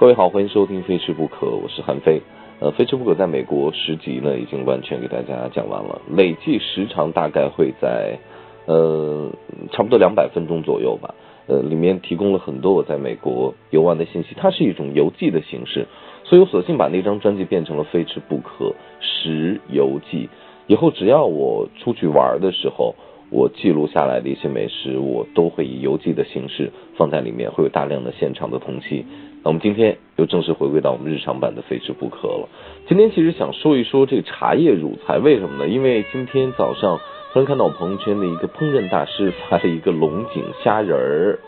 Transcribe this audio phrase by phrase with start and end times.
[0.00, 2.22] 各位好，欢迎收听《非吃不可》，我是韩飞。
[2.58, 8.18] 呃，《非吃不可》在美国十集呢，已经完全给大家讲完了，累计时长大概会在
[8.64, 9.30] 呃
[9.70, 11.14] 差不多两百分钟左右吧。
[11.48, 15.86] 呃，里面提供了很多我在美国游玩的信息，它是一种游记的形式，
[16.24, 20.26] 所以我索性把那张专辑变成了《非吃不可食游记》。
[20.66, 22.94] 以后只要我出去玩的时候，
[23.28, 29.04] 我记录下来的一些美食，我都会以游记的形式放在里面，会有大量的现场的同期。
[29.42, 32.48] 那我们今天又正式回归到我们日常版的非吃不可了。
[32.86, 35.68] 今天其实想说一说这个茶叶入菜，为什么呢？
[35.68, 37.00] 因为今天早上
[37.32, 41.38] 突然看到我朋友圈的一个烹饪大师发了一个龙井虾仁儿，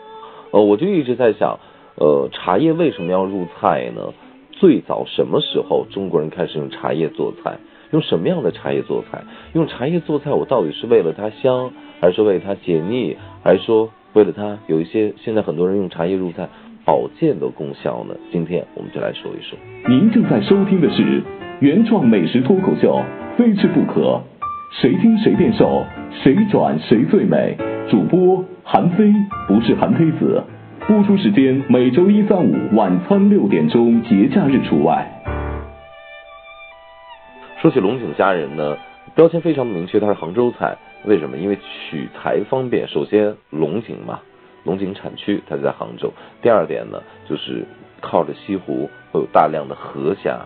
[0.51, 1.59] 呃，我就一直在想，
[1.95, 4.13] 呃，茶叶为什么要入菜呢？
[4.51, 7.57] 最早什么时候中国人开始用茶叶做菜？
[7.91, 9.23] 用什么样的茶叶做菜？
[9.53, 16.49] 用茶叶做菜，我到底是为了它香，还是为它解腻，还是说为了它有一些现在很多人用茶叶入菜？
[16.85, 18.15] 保健的功效呢？
[18.31, 19.57] 今天我们就来说一说。
[19.87, 21.23] 您正在收听的是
[21.61, 23.01] 原创美食脱口秀
[23.37, 24.01] 《非吃不可》，
[24.81, 27.57] 谁听谁变瘦，谁转谁最美。
[27.89, 29.13] 主播韩非，
[29.47, 30.43] 不是韩非子。
[30.85, 35.07] 播出时间每周一、三、五晚餐六点钟，节假日除外。
[37.61, 38.75] 说起龙井虾仁呢，
[39.15, 40.75] 标签非常的明确，它是杭州菜。
[41.05, 41.37] 为什么？
[41.37, 42.85] 因为取材方便。
[42.89, 44.19] 首先，龙井嘛。
[44.63, 46.11] 龙井产区，它在杭州。
[46.41, 47.65] 第二点呢，就是
[48.01, 50.45] 靠着西湖，会有大量的河虾。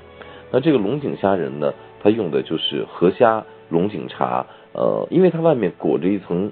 [0.52, 4.46] 那这个龙井虾仁呢，它用的就是河虾、龙井茶。
[4.74, 6.52] 呃，因为它外面裹着一层，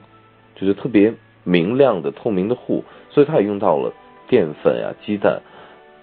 [0.55, 1.13] 就是特别
[1.44, 3.94] 明亮的透明的糊，所以它也用到了
[4.27, 5.41] 淀粉啊、鸡蛋。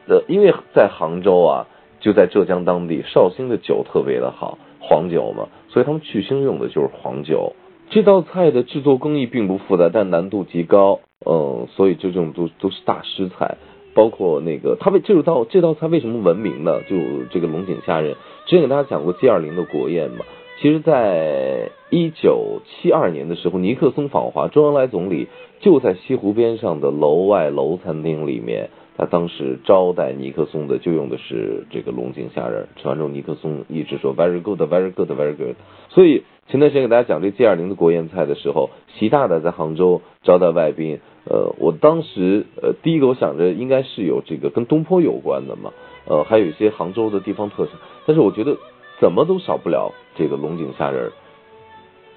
[0.08, 1.66] 呃，因为在杭州啊，
[2.00, 7.54] 就在浙江当地，绍兴的酒特别的好，黄酒嘛，所以他们去腥用的就是黄酒。
[7.92, 11.00] 这道菜的制作工艺并不复杂，但难度极高。
[11.26, 13.58] 嗯，所以这种都都是大师菜，
[13.92, 16.80] 包括那个它为这道这道菜为什么闻名呢？
[16.88, 16.96] 就
[17.30, 18.14] 这个龙井虾仁，
[18.46, 20.24] 之前给大家讲过 G 二零的国宴嘛。
[20.62, 25.28] 其实，在一九七二年的时候，尼克松访华，周恩来总理
[25.60, 32.68] 就在西湖边上的楼外楼餐厅里面，他当时招待尼克松的就用的是这个龙井虾仁。
[32.76, 35.56] 吃完之后，尼克松一直说 Very good, very good, very good。
[35.90, 41.00] 所以前段时间给大家讲这 G 二零的国宴菜的时候，习大大在杭州招待外宾。
[41.24, 45.72] 呃，我当时呃，第一个我想着应该是有这个跟东坡有关的嘛，
[46.04, 47.74] 呃，还有一些杭州的地方特产，
[48.06, 48.56] 但是我觉得
[49.00, 51.12] 怎么都少不了这个龙井虾仁儿。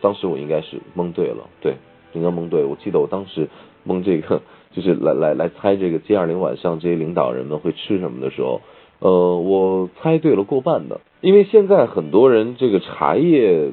[0.02, 1.76] 当时我应该是蒙对了，对，
[2.14, 2.66] 应该蒙对。
[2.66, 3.48] 我记得我当时
[3.84, 4.42] 蒙这个，
[4.72, 8.62] 就是来来来猜这个 G 二零晚上这些领导人们会吃什么的时候，
[9.00, 11.00] 呃，我猜对了过半的。
[11.22, 13.72] 因为现在很多人这个茶叶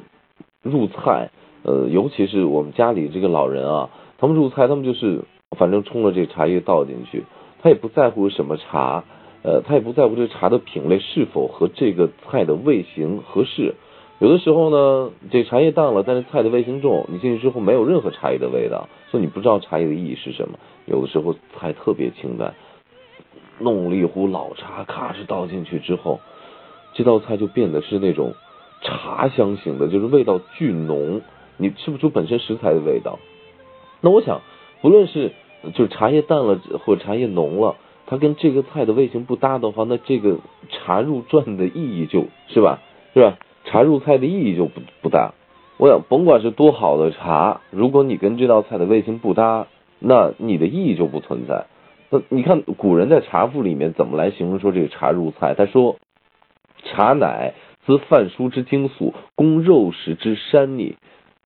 [0.63, 1.29] 入菜，
[1.61, 3.89] 呃，尤其是我们家里这个老人啊。
[4.17, 5.21] 他们入菜，他们就是
[5.57, 7.23] 反正冲了这茶叶倒进去，
[7.61, 9.03] 他也不在乎什么茶，
[9.43, 13.75] 呃，他也不在乎这茶的品类是否和这个菜的味型合适。
[14.19, 20.57] 有的时候呢，这茶叶淡了，但是菜的味型重，你进去之后没有任何茶叶的味道，所以你不知道茶叶的意义是什么。
[20.85, 22.53] 有的时候菜特别清淡，
[23.59, 26.21] 弄了一壶老茶，咔哧倒进去之后，
[26.93, 28.33] 这道菜就变得是那种
[28.83, 31.21] 茶香型的，就是味道巨浓，
[31.57, 33.17] 你吃不出本身食材的味道。
[34.01, 34.41] 那我想，
[34.81, 35.31] 不论是
[35.73, 40.37] 就是茶叶淡了或者茶叶浓了，它跟这个菜的味型不搭的话，那这个
[40.69, 42.81] 茶入馔的意义就是吧，
[43.13, 43.37] 是吧？
[43.65, 45.33] 茶入菜的意义就不不大。
[45.77, 49.67] 我想，甭管是多好的茶，如果你跟这道菜的味型不搭，
[49.99, 51.65] 那你的意义就不存在。
[52.09, 55.55] 那你看古人在茶赋里面怎么来形容说这个茶入菜？
[55.55, 55.95] 他说
[56.83, 57.53] ：“茶乃
[57.85, 60.95] 滋饭蔬之精素，供肉食之山腻。”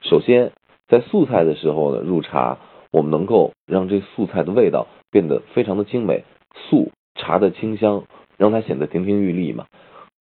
[0.01, 0.51] 首先。
[0.89, 2.59] 在素菜的时候呢，入茶，
[2.93, 8.05] 我们能够让这素菜的味道变得非常的精美，素茶的清香，
[8.37, 9.65] 让它显得亭亭玉立嘛。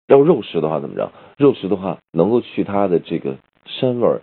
[0.06, 1.10] 要肉食的话怎么着？
[1.36, 4.22] 肉食的话能够去它的这个膻味儿，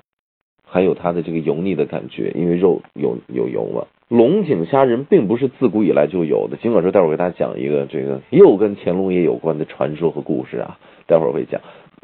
[0.65, 3.87] 还有它的这个油腻的感觉，因为肉有有油嘛。
[4.07, 11.59] 龙井虾仁并不是自古以来就有的，尽管说待会儿给大家讲一个这个又跟乾隆爷有关的传说和故事啊，待会儿会讲。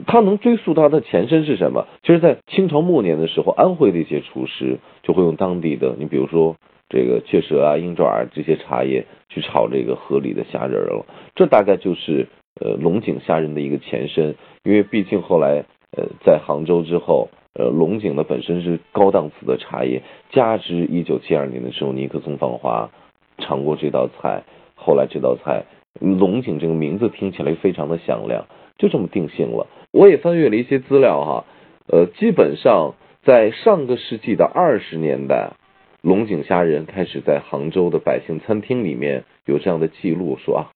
[0.05, 1.87] 它能追溯到它的前身是什么？
[2.03, 6.57] 其实，在清朝末年的时候，安徽的一些厨师就会用当地的，你比如说
[6.89, 11.05] 这个雀舌啊、鹰爪啊这些茶叶去炒这个河里的虾仁了。
[11.33, 12.27] 这大概就是
[12.59, 15.65] 呃龙井虾仁的一个前身，因为毕竟后来
[15.95, 22.91] 呃在杭州之后，呃龙井呢本身是高档次的茶叶，加之一九七二年的时候尼克松访华
[23.37, 24.43] 尝过这道菜，
[24.75, 25.63] 后来这道菜
[25.99, 28.45] 龙井这个名字听起来非常的响亮，
[28.77, 29.67] 就这么定性了。
[29.91, 31.45] 我也翻阅了一些资料哈，
[31.87, 35.53] 呃，基本上在上个世纪的二十年代，
[36.01, 40.71] 龙井虾仁开始在杭州的百姓餐厅里面有这样的记录，说啊，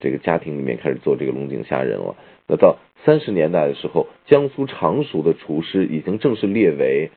[0.00, 2.16] 这个家庭里面开始做这个龙井虾仁了。
[2.46, 7.10] 那到三十年代的时候，江苏常熟的厨师已经正式列为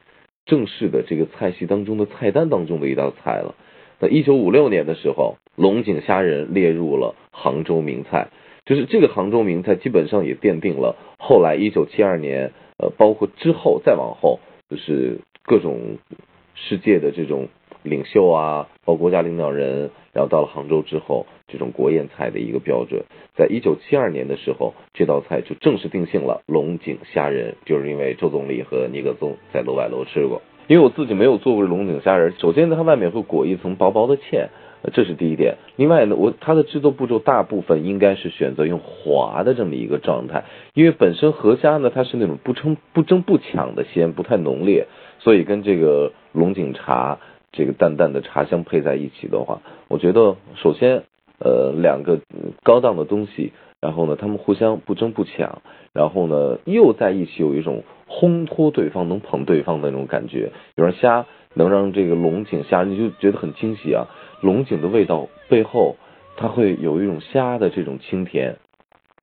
[0.45, 3.55] 正式的这个菜系当中的菜单当中的一道菜了。
[3.99, 8.27] 那一九五六年的时候，龙井虾仁列入了杭州名菜，
[8.67, 15.97] 就是这个杭州名菜基本上也奠定了后来一九七二年，呃，包括之后再往后，就是各种
[16.53, 17.47] 世界的这种。
[17.83, 23.03] 领袖啊，包括国家领导人，然后到了杭州之后，这种国宴菜的一个标准，
[23.37, 30.41] 在一九七二年的时候，这道菜就正式定性了龙井虾仁，就是因为周总理和尼克松在楼外楼吃过。
[30.67, 34.49] 因为我自己没有做过龙井虾仁，首先呢，它外面会裹一层薄薄的芡，
[34.93, 35.57] 这是第一点。
[35.75, 44.87] 另外呢，我它的制作步骤大部分应该是选择用滑的这么一个状态，因为本身河虾呢，它是那种不争不争不抢的鲜，不太浓烈，
[45.19, 47.19] 所以跟这个龙井茶。
[47.53, 51.03] 这个淡淡的茶香配在一起的话，我觉得首先，
[51.39, 52.19] 呃，两个
[52.61, 53.51] 高档的东西，
[53.81, 55.61] 然后呢，他们互相不争不抢，
[55.93, 60.51] 然后呢，又在一起有一种烘托对方、能捧对方的那种感觉。
[60.75, 64.07] 比如虾能让这个龙井虾，你就觉得很惊喜啊！
[64.41, 65.95] 龙井的味道背后，
[66.35, 68.57] 它会有一种虾的这种清甜，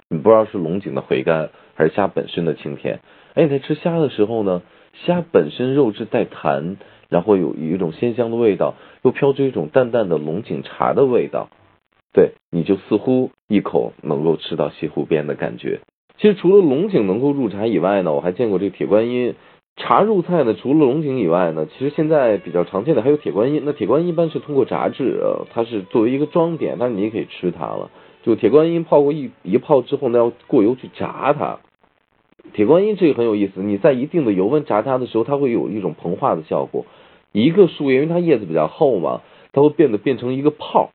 [0.09, 3.01] 你不知道是龙井的回甘，还是虾本身的清甜。
[3.35, 4.63] 哎，你在吃虾的时候呢，
[4.93, 6.77] 虾本身肉质带弹。
[7.11, 11.49] 然后有有一种鲜香的味道，又飘出一种淡淡的龙井茶的味道，
[12.15, 15.81] 对，你就似乎一口能够吃到西湖边的感觉。
[16.17, 19.35] 其实除了龙井能够入茶以外呢，我还见过这个铁观音
[19.77, 20.55] 茶入菜呢。
[20.55, 23.63] 除了龙井以外呢，其实现在比较常见的还有铁观音。
[23.65, 27.91] 那铁观音一般是通过炸制，呃，它是作为一个装点，但是你也可以吃它了。
[28.23, 31.59] 就铁观音泡过一一泡之后，那要过油去炸它。
[32.53, 36.87] 铁观音这个很有意思，你在一定的油温炸它的时候，它会有一种膨化的效果。
[37.33, 39.23] 一个树叶，因为它叶子比较厚嘛，
[39.53, 40.91] 它会变得变成一个泡，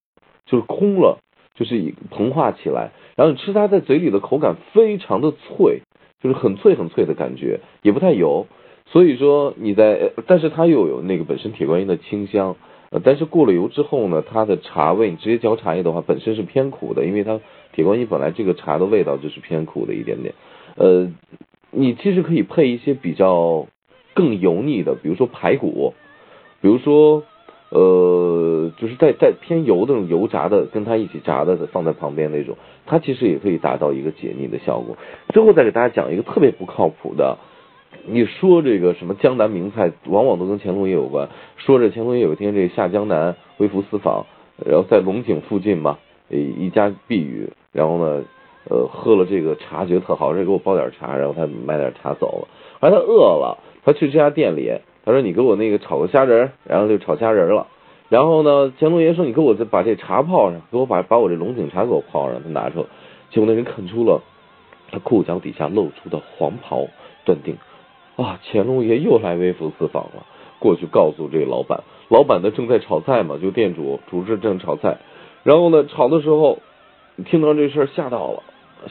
[0.49, 1.19] 就是空了，
[1.55, 2.91] 就是以膨化起来。
[3.15, 5.81] 然后你吃它在嘴里的口感非常的脆，
[6.21, 8.47] 就是很脆很脆的感觉，也不太油。
[8.87, 12.55] 所以说你在，但是它又有那个本身铁观音的清香。
[12.91, 17.39] 呃，但是过了油之后呢，它的茶味，你直接嚼茶叶的话，本身是偏苦的，因为它
[17.71, 20.33] 铁观音本来这个茶的味道就是偏苦的一点点。
[20.75, 21.07] 呃，
[21.69, 23.67] 你其实可以配一些比较
[24.15, 25.93] 更油腻的，比如说排骨，
[26.61, 27.23] 比如说
[27.69, 34.97] 呃，就是带带偏油那种油炸的，跟它一起炸的放在旁边那种，它其实也可以达到一个解腻的效果。
[35.29, 37.37] 最后再给大家讲一个特别不靠谱的，
[38.05, 41.29] 你说这个什么江南名菜，往往都跟乾隆爷有关。
[41.57, 44.25] 说着乾隆爷有一天这下江南微服私访，
[44.65, 45.99] 然后在龙井附近嘛，
[46.29, 48.23] 一家避雨，然后呢。
[48.69, 52.47] 呃，喝了这个茶觉得特好，这给我包点茶，然后他买点茶走了。
[52.79, 54.71] 后来他饿了，他去这家店里，
[55.09, 57.65] 他说：“你给我那个炒个虾仁。”然后就炒虾仁了。
[58.09, 62.85] 然后呢，乾隆爷说：“你给我再把这茶泡上，给我把把我这龙井茶给我泡上。”他拿出，
[63.31, 64.21] 结果那人看出了
[64.91, 66.87] 他裤脚底下露出的黄袍，
[67.25, 67.57] 断定
[68.15, 70.25] 啊，乾隆爷又来微服私访了。
[70.59, 74.99] 过去告诉这老板，老板呢正在炒菜嘛，就店主主持正炒菜。
[75.43, 76.59] 然后呢，炒的时候
[77.25, 78.43] 听到这事吓到了。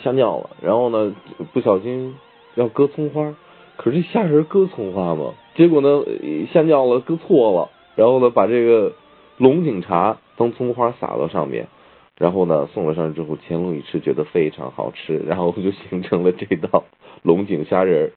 [0.04, 1.14] 吓尿了，然后呢，
[1.54, 2.14] 不小心
[2.56, 3.34] 要割葱花，
[3.78, 5.34] 可是虾仁割葱花吗？
[5.54, 6.04] 结果呢，
[6.52, 8.92] 吓尿了，割错了，然后呢，把这个
[9.38, 11.68] 龙井茶当葱花撒到上面，
[12.18, 16.84] 然后呢，送了上去之后，乾隆一吃觉得非常好吃， 然后就形成了这道
[17.22, 18.10] 龙井虾仁。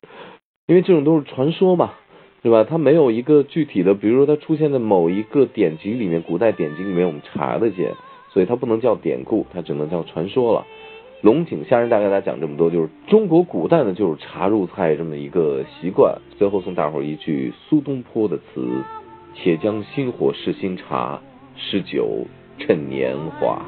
[0.67, 1.93] 因为这种都是传说嘛，
[2.41, 2.63] 对吧？
[2.63, 7.93] 它没有一个具体的，比如说它出现在某一个典籍里面，古代典籍里面我们查得见，
[8.29, 10.65] 所以它不能叫典故，它只能叫传说了。
[11.21, 16.19] 龙井虾仁，大概大家讲这么多，就是中国古代呢，就是茶入菜这么一个习惯。
[16.39, 18.67] 最后送大伙儿一句苏东坡的词
[19.35, 21.21] ：“且将新火试新茶，
[21.55, 22.25] 诗酒
[22.57, 23.63] 趁年华。”